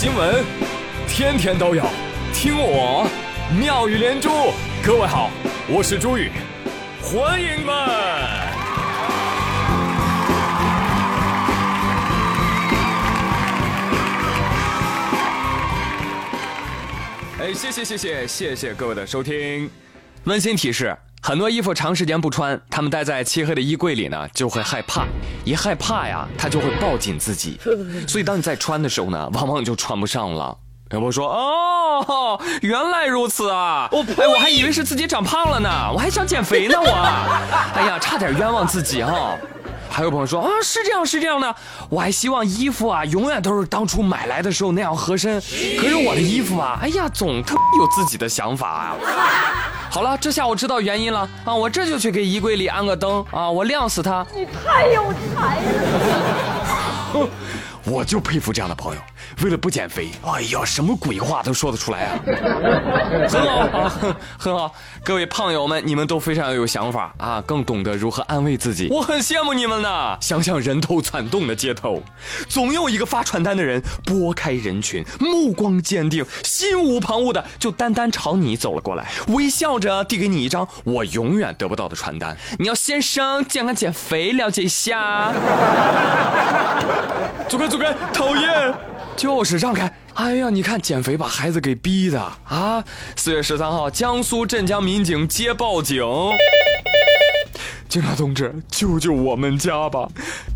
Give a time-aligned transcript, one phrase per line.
[0.00, 0.42] 新闻，
[1.06, 1.84] 天天都有，
[2.32, 3.06] 听我
[3.54, 4.30] 妙语连珠。
[4.82, 5.30] 各位好，
[5.68, 6.30] 我是朱宇，
[7.02, 7.76] 欢迎们。
[17.40, 19.68] 哎，谢谢谢谢谢谢各位的收听。
[20.24, 25.04] 温馨提示：很多衣服长时间不穿，他们待在漆黑的衣柜里呢，就会害怕。
[25.44, 27.60] 一害怕呀，他就会抱紧自己。
[28.08, 30.56] 所以当你在穿的时候呢，往往就穿不上了。
[30.92, 33.88] 要不说哦，原来如此啊！
[33.92, 36.88] 我哎，我还以为是自己长胖了呢，我还想减肥呢，我。
[37.76, 39.36] 哎呀，差点冤枉自己哈。
[39.88, 41.54] 还有朋友说啊，是这样是这样的，
[41.90, 45.34] 我还希望衣服啊永远都是当初买来的时候那样合身。
[45.78, 48.96] 可是我的衣服啊，哎呀，总特有自己的想法啊。
[49.90, 54.24] 好了，这下我知道原因了啊，我这就去给衣柜里安个灯啊，我亮死他。
[54.34, 57.28] 你太有才了！
[57.84, 59.00] 我就佩服这样的朋友，
[59.42, 62.18] 为了不减肥，哎呀，什么鬼话都说得出来啊！
[63.28, 63.92] 很好啊，
[64.38, 70.16] 很好，各位胖友们，你们都非常有想法啊，更懂得如何安慰自己，我很羡慕你们呢。
[70.20, 72.02] 想想人头攒动的街头，
[72.48, 82.36] 总有一个发传单的人拨开人群，目光坚定，心无旁骛的就单单朝你走了过来，微笑着递给你一张我永远得不到的传单。
[82.58, 85.32] 你要先生健康减肥，了解一下。
[87.48, 88.74] 走开，走开，讨厌！
[89.16, 89.92] 就是让开！
[90.14, 92.82] 哎呀，你看减肥把孩子给逼的啊！
[93.16, 96.04] 四月十三号，江苏镇江民警接报警，
[97.88, 100.08] 警察同志，救救我们家吧！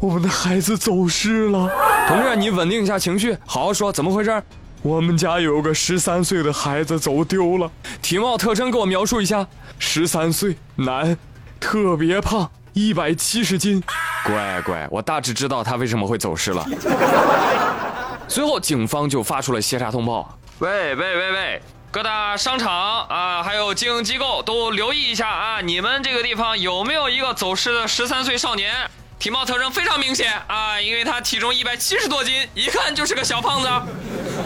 [0.00, 1.68] 我们的孩子走失了。
[2.08, 4.42] 同志，你稳定一下情绪，好好说，怎么回事？
[4.82, 9.46] 我们家有个十三岁的孩子走丢了，体貌特征给我描述一下。
[9.78, 11.16] 十三岁，男，
[11.60, 13.82] 特别胖，一百七十斤。
[14.24, 16.64] 乖乖，我大致知道他为什么会走失了。
[18.32, 28.72] 随后，警方就发出了协查通报：喂喂喂喂，各大商场啊，还有经营机构都留意一下啊，你们这个地方有没有一个走失的十三岁少年？
[29.18, 33.68] 体貌特征非常明显啊，因为他体重一百七十多斤，一看就是个小胖子。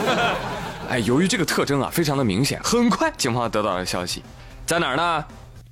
[0.88, 4.22] 哎，由于这个特征啊，非常的明显，很快警方得到了消息，
[4.64, 5.22] 在哪儿呢？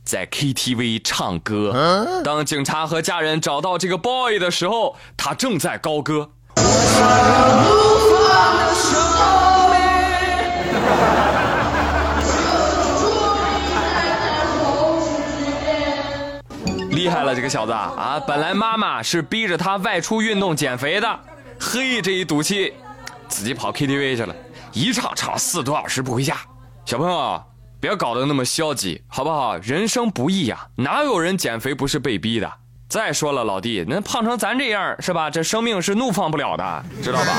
[0.05, 2.23] 在 KTV 唱歌。
[2.23, 6.29] 当警察和家人找到这个 boy 的时候，他正在高歌。
[16.91, 18.23] 厉害了，这个小子啊！
[18.27, 21.21] 本来妈妈是逼着他外出运动减肥的，
[21.59, 22.73] 嘿，这一赌气，
[23.29, 24.35] 自己跑 KTV 去了，
[24.73, 26.37] 一唱唱四多小时不回家。
[26.85, 27.43] 小朋友。
[27.81, 29.57] 别搞得那么消极，好不好？
[29.57, 32.49] 人生不易呀，哪有人减肥不是被逼的？
[32.93, 35.31] 再说了，老弟，那胖成咱这样是吧？
[35.31, 37.39] 这生命是怒放不了的，知道吧？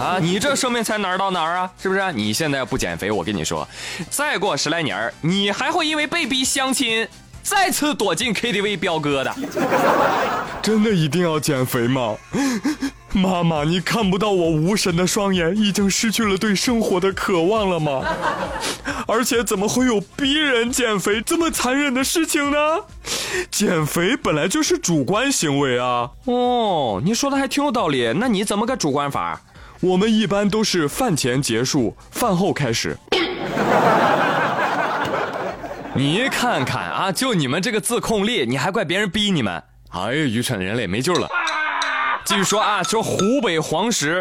[0.00, 1.70] 啊，你这生命才哪儿到哪儿啊？
[1.78, 2.00] 是不是？
[2.14, 3.68] 你现在不减肥，我跟你说，
[4.08, 7.06] 再过十来年你还会因为被逼相亲，
[7.42, 9.34] 再次躲进 KTV 飙歌的。
[10.62, 12.16] 真的一定要减肥吗？
[13.16, 18.04] 妈妈，你看不到我无神的双眼已经失去了对生活的渴望了吗？
[19.08, 22.58] 而且怎么会有逼人减肥这么残忍的事情呢？
[23.50, 26.10] 减肥本来就是主观行为啊。
[26.24, 28.12] 哦，你说的还挺有道理。
[28.16, 29.40] 那你怎么个主观法？
[29.80, 32.96] 我们一般都是饭前结束，饭后开始。
[35.94, 39.62] 你看看啊，就你们这个自控力，你还怪别人逼你们？
[39.90, 41.28] 哎呀，愚蠢的人类没救了。
[42.26, 44.20] 继续说啊，说湖北黄石，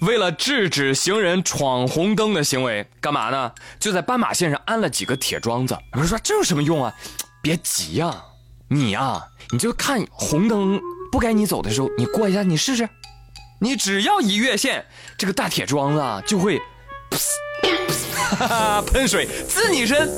[0.00, 3.50] 为了制止行人闯红灯的行为，干嘛呢？
[3.78, 5.74] 就在斑马线上安了几个铁桩子。
[5.94, 6.94] 有人说这有什么用啊？
[7.40, 8.14] 别急呀，
[8.68, 10.78] 你呀，你就看红灯
[11.10, 12.86] 不该你走的时候，你过一下，你试试。
[13.58, 14.84] 你只要一越线，
[15.16, 16.60] 这个大铁桩子啊就会
[18.92, 20.10] 喷水滋你身。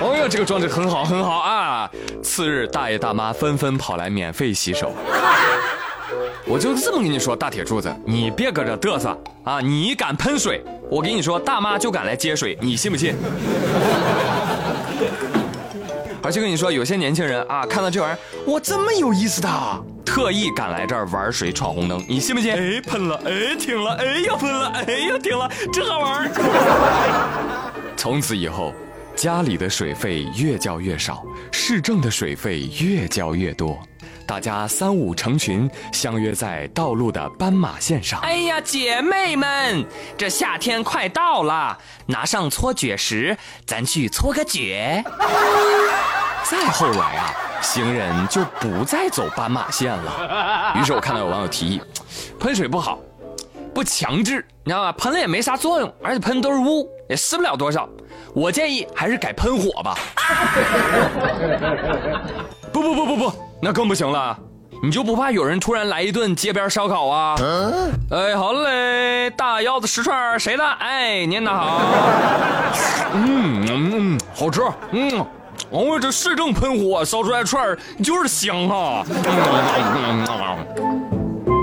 [0.00, 1.90] 哦哟，这个装置很好很好啊！
[2.22, 4.92] 次日，大爷大妈纷纷跑来免费洗手。
[6.44, 9.60] 我就这么跟你说，大铁柱子，你别搁这嘚瑟啊！
[9.60, 13.16] 你敢喷水，我跟你说，大妈就敢来接水，你信不信？
[16.22, 19.48] 而且跟你说，有些年轻人啊，看到这玩意儿，我这么有意思的，
[20.04, 22.52] 特意赶来这儿玩水闯红灯，你信不信？
[22.52, 26.30] 哎，喷了，哎，停了，哎，又喷了，哎，又停了，真好玩。
[27.96, 28.74] 从此以后。
[29.16, 33.78] 家里的水费越交越少，市政的水费越交越多，
[34.26, 38.20] 大家三五成群相约在道路的斑马线上。
[38.20, 39.82] 哎呀，姐妹们，
[40.18, 43.34] 这夏天快到了，拿上搓脚石，
[43.66, 44.60] 咱去搓个脚。
[46.44, 47.32] 再后来啊。
[47.62, 50.76] 行人就不再走斑马线了。
[50.78, 51.80] 于是我看到有网友提议，
[52.38, 53.00] 喷水不好，
[53.74, 54.92] 不强制，你知道吧？
[54.92, 57.88] 喷了也没啥作用，而且喷都是污，也湿不了多少。
[58.36, 59.96] 我建议还是改喷火吧。
[62.70, 64.38] 不不不不不，那更不行了。
[64.82, 67.34] 你就不怕有人突然来一顿街边烧烤啊？
[67.40, 70.62] 嗯哎，好嘞，大腰子十串，谁的？
[70.62, 71.80] 哎，您的好。
[73.14, 74.60] 嗯嗯嗯，好吃。
[74.90, 75.18] 嗯，
[75.70, 77.74] 哦，这市政喷火烧出来串
[78.04, 79.02] 就是香哈。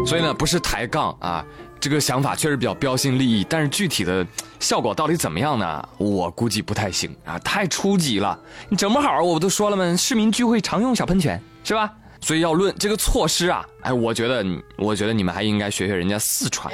[0.08, 1.46] 所以呢，不是抬杠啊，
[1.84, 4.26] 这个想法确实比较标新立异，但是具体的
[4.58, 5.90] 效果到底怎么样呢？
[5.98, 8.40] 我估计不太行啊，太初级了。
[8.70, 9.94] 你整不好，我不都说了吗？
[9.98, 11.92] 市民聚会常用小喷泉是吧？
[12.22, 14.46] 所以要论这个措施啊，哎，我觉得，
[14.78, 16.74] 我觉得你们还应该学学人家四川。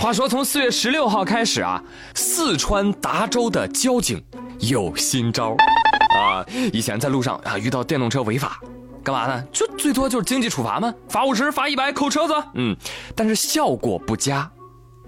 [0.00, 1.80] 话说从四月十六号开始啊，
[2.16, 4.20] 四川达州的交警
[4.58, 5.54] 有新招
[6.18, 6.44] 啊！
[6.72, 8.60] 以前在路上啊遇到电动车违法，
[9.04, 9.44] 干嘛呢？
[9.52, 12.34] 就最多就是经济处罚嘛，罚五十，罚一百，扣车子。
[12.54, 12.74] 嗯，
[13.14, 14.50] 但是效果不佳，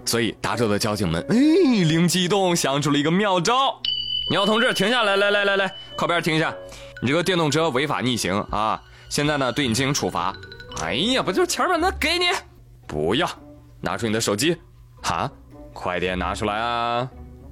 [0.05, 3.75] 所以达州的交警们哎灵机一动，想出了一个妙招。
[4.29, 6.53] 你要同志停下来，来来来来，靠边停一下，
[7.01, 8.79] 你这个电动车违法逆行啊！
[9.09, 10.35] 现在呢，对你进行处罚。
[10.81, 11.75] 哎呀，不就是钱吗？
[11.75, 12.25] 那给你，
[12.85, 13.27] 不要，
[13.81, 14.55] 拿出你的手机，
[15.01, 15.31] 哈，
[15.73, 17.09] 快点拿出来啊！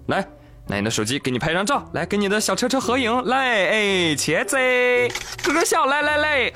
[0.07, 0.27] 来，
[0.67, 3.77] 拿你的手机，给你拍张照，来，跟你的小车车合影，来，哎，
[4.15, 4.57] 茄子，
[5.45, 6.51] 咯咯笑，来来来，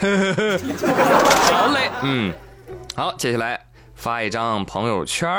[1.53, 2.33] 好嘞，嗯，
[2.95, 3.59] 好，接下来
[3.95, 5.29] 发一张朋友圈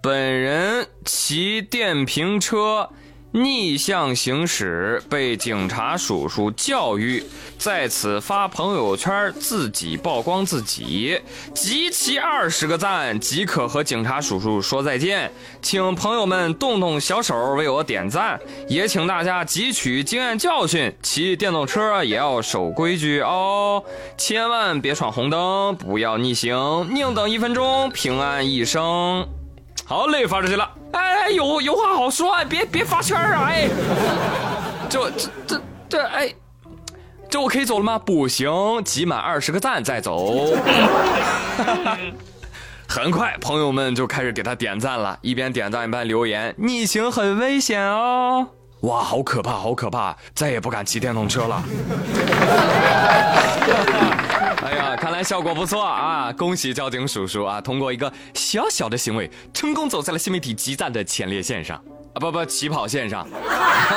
[0.00, 2.88] 本人骑电瓶车。
[3.32, 7.22] 逆向行驶被警察叔叔教育，
[7.56, 11.20] 在此发朋友圈自己曝光自己，
[11.54, 15.30] 集齐二十个赞即可和警察叔叔说再见。
[15.62, 23.84] 请朋友们动动小手为我点赞，也请大家汲取经验教训，骑电动车也要守规矩哦，
[24.18, 29.24] 千万别闯红灯，不要逆行，宁等一分钟，平安一生。
[29.84, 30.79] 好嘞，发出去了。
[30.92, 33.44] 哎，有有话好说，别别发圈啊！
[33.48, 33.68] 哎，
[34.88, 36.34] 这这这这哎，
[37.28, 37.98] 这我可以走了吗？
[37.98, 38.50] 不行，
[38.84, 40.34] 集满二十个赞再走。
[42.88, 48.48] 很快，朋友们就开始给他点赞了，一边点赞一边留言：“逆行很危险哦！”
[48.82, 51.62] 哇，好可怕，好可怕，再也不敢骑电动车了。
[54.62, 56.32] 哎呀，看来效果不错啊！
[56.36, 61.76] 恭喜交警叔叔啊，通过一个小小的行为，成功走在了新媒体集赞的前列线上
[62.14, 63.26] 啊，不不，起跑线上。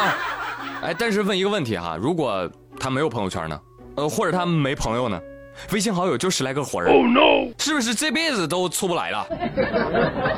[0.82, 2.50] 哎，但是问一个问题哈，如果
[2.80, 3.60] 他没有朋友圈呢？
[3.96, 5.20] 呃，或者他没朋友呢？
[5.72, 9.28] 微信好友就十来个活人，哦，no 是不是这辈子都出不来了？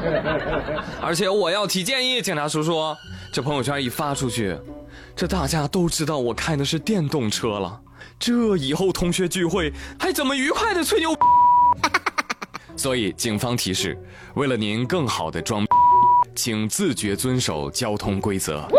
[1.01, 2.93] 而且我要提建议，警察叔叔，
[3.35, 4.57] 这朋友圈一发出去，
[5.13, 7.81] 这大家都知道我开的是电动车了。
[8.17, 11.13] 这以后同学聚会还怎么愉快的吹牛？
[12.77, 14.01] 所以警方提示，
[14.35, 15.65] 为了您更好的装，
[16.33, 18.61] 请自觉遵守交通规则。
[18.61, 18.69] 好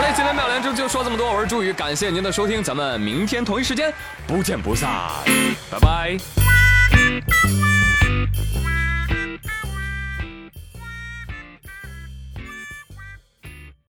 [0.00, 3.94] 嘞，今天妙莲就就说这么多，我是朱宇，感谢您的收听，咱们明天同一时间
[4.26, 4.90] 不见不散，
[5.70, 6.18] 拜拜。